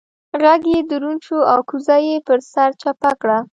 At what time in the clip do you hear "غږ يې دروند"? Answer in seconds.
0.43-1.19